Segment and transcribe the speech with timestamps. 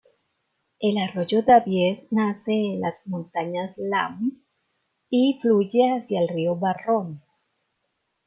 [0.79, 4.33] El arroyo Davies nace en los montañas Lamb
[5.11, 7.21] y fluye hacia el río Barron.